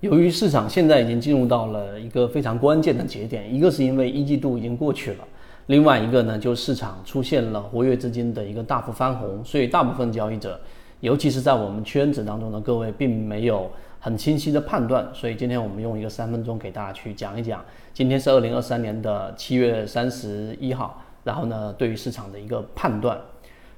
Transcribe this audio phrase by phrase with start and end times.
[0.00, 5.24] 由于市场现在已经进入到了一个非常关键的节点，一个是因为一季度已经过去了，
[5.66, 10.58] 另外一个呢，就市场出现了活跃资金的一个大幅翻红，所以大部分交易者，
[11.00, 15.06] 尤其是在我们圈子当中的各位，并没有很清晰的判断。
[15.12, 17.62] 所以今天我们用一个三分钟给大家去讲一讲，
[17.92, 23.20] 今天是二零二三年的七月三十一号，然后呢，对于市场的一个判断。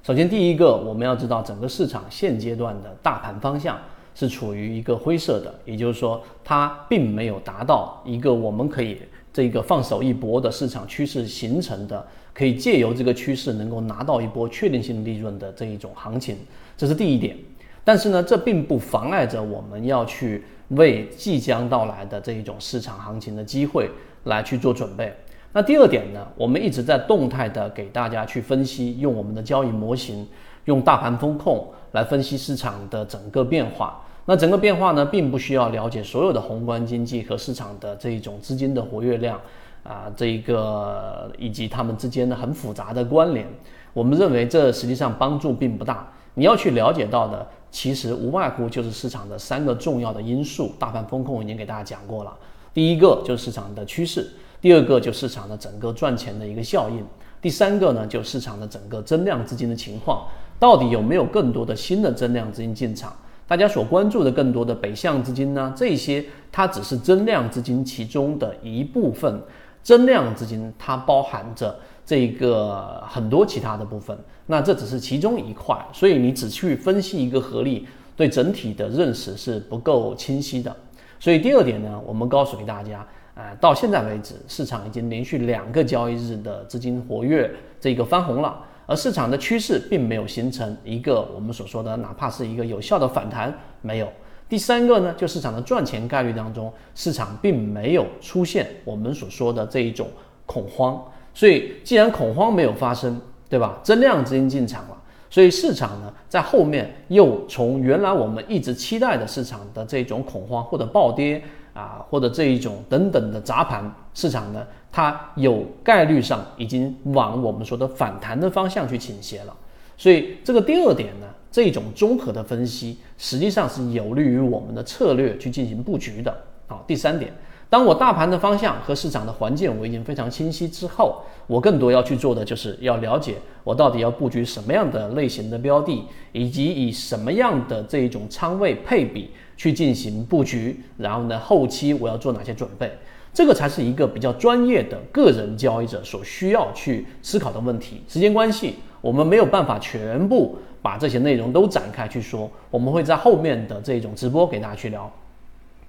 [0.04, 3.76] 首先第一个，我们要知道整个市场现阶段的大盘方向。
[4.14, 8.98] 是处于一个灰色的，也就是说，它并没有达到一个我们可以
[9.32, 16.36] 这个放手一搏的市场趋势形成的，可以借由这个趋势能够拿到一波确定性利润的这一种行情，
[16.76, 17.36] 这是第一点。
[17.84, 23.90] 但是呢，这并不妨碍着我们要去为即将到来的这一种市场行情的机会
[24.24, 25.12] 来去做准备。
[25.52, 30.26] 那第二点呢，我们一直在动态的给大家去分析，用我们的交易模型，
[30.64, 31.66] 用大盘风控。
[31.92, 39.38] 来分析市场的整个变化，那整个变化呢，并不需要了解所有的宏观经济和市场的这一种资金的活跃量
[39.84, 43.46] 啊，这一个以及它们之间的很复杂的关联。
[43.92, 46.10] 我们认为这实际上帮助并不大。
[46.32, 50.72] 你要去了解到的，其实无外乎就是市场的三个重要的因素。
[50.78, 52.34] 大盘风控已经给大家讲过了，
[52.72, 54.26] 第一个就是市场的趋势，
[54.62, 57.04] 第二个就市场的整个赚钱的一个效应，
[57.42, 60.26] 第三个呢，就市场的整个增量资金的情况。
[60.62, 63.12] 到底有没有更多的新的增量资金进场？
[63.48, 65.74] 大家所关注的更多的北向资金呢？
[65.76, 69.42] 这些它只是增量资金其中的一部分。
[69.82, 75.76] 增量资金它包含着这个很多其他的部分，那这只是其中一块。
[75.92, 80.72] 所以你只去分析一个合力，对整体的认识是不够清晰的。
[81.18, 88.56] 所以第二点呢，我们告诉给大家，呃，到现在为止，市场已经连续两个交易日的资金活跃，这个翻红了。
[88.86, 94.08] 而市场的趋势并没有形成一个我们所说的哪怕是一个有效的反弹，没有。
[94.48, 100.08] 第三个呢，就市场的赚钱概率当中，市场并没有出现我们所说的这一种
[100.44, 101.02] 恐慌。
[101.32, 103.78] 所以，既然恐慌没有发生，对吧？
[103.82, 111.42] 增量资金进场了，所以市场呢，在后面又从原来我们一直期待的市场的这种恐慌或者暴跌。
[111.74, 119.56] 啊，或者这一种等等的砸盘市场呢，它有概率上已经往我们说的反弹的方向去倾斜了。
[119.96, 126.34] 所以这个第二点呢，这种综合的分析实际上是有利于我们的策略去进行布局的。
[126.66, 127.32] 好，第三点，
[127.72, 139.30] 当我大盘的方向和市场的环境我已经非常清晰之后，我更多要去做的就是要了解我到底要布局什么样的类型的标的，以及以什么样的这一种仓位配比。
[139.54, 142.90] 去进行布局，然后呢，后期我要做哪些准备？
[143.32, 148.02] 这个才是一个比较专业的个人交易者所需要去思考的问题。
[148.08, 155.08] 时间关系，我们没有办法全部把这些内容都展开去说，我们会在后面的这种直播给大家去聊。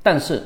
[0.03, 0.43] 但是，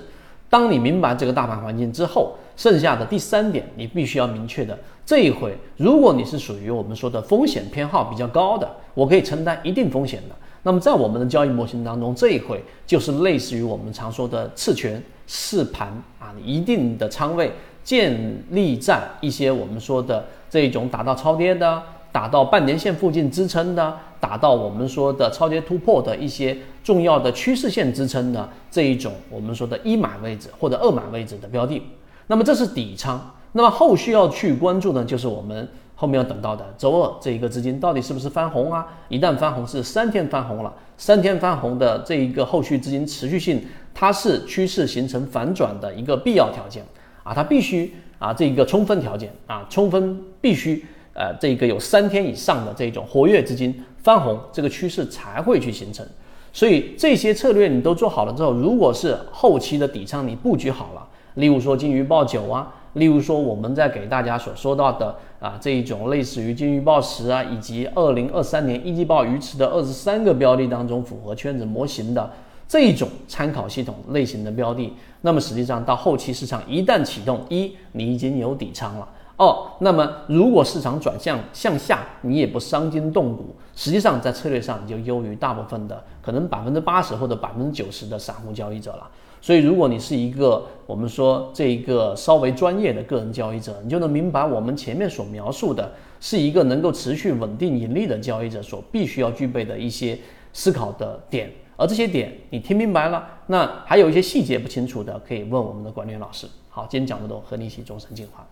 [0.49, 10.35] 当你明白这个大盘环境之后，剩下的第三点，你必须要明确的，这一回，如果你是属于我们说的风险偏好比较高的，我可以承担一定风险的。
[10.63, 15.87] 那么在我们的交易模型当中，这一回就是类似于我们常说的次权试盘
[16.19, 17.51] 啊，一定的仓位
[17.83, 18.19] 建
[18.49, 21.81] 立在一些我们说的这种打到超跌的、
[22.11, 31.81] 打到半年线附近支撑的、打到我们说的超跌突破的一些重要的趋势线支撑的这一种我们说的一买位置或者二买位置的标的。
[32.27, 33.33] 那么这是底仓。
[33.53, 35.67] 那么后续要去关注的，就是我们。
[35.99, 38.85] 后面要等到的周二这一个资金到底是不是翻红啊？
[39.09, 43.65] 一旦翻红是三天翻红了，三天翻红的这一个后续资金持续性，
[43.95, 46.85] 它是趋势形成反转的一个必要条件
[47.23, 50.85] 啊，它必须啊这一个充分条件啊，充分必须
[51.17, 56.05] 呃这个有三天以上的这种活跃资金翻红，这个趋势才会去形成。
[56.53, 62.73] 所以这些策略你都做好了之后，如果是后期的底仓你布局好了，例如说金鱼报九啊。
[62.93, 72.31] 例如说，我们在给大家所说到的啊这一种类似于金鱼报十啊，以及二零二三年一季报鱼池的二十三个标的当中，符合圈子模型的
[72.67, 74.91] 这一种参考系统类型的标的，
[75.21, 89.07] 那么实际上到后期市场一旦启动，一你已经有底仓了，哦那么如果市场转向向下，你也不伤筋动骨，实际上在策略上你就优于大部分的可能百分之八十或者百分之九十的散户交易者了。
[89.39, 100.17] 所以，如果你是一个我们说这一个稍微专业的个人交易者，你就能明白我们前面所描述的，是一个能够持续稳定盈利的交易者所必须要具备的一些
[100.51, 101.51] 思考的点。
[101.75, 106.47] 而这些点你听明白了，那还有一些细节不清楚的，可以问我们的管理员老师。
[106.69, 108.43] 好，今天讲的都和你一起终身进化。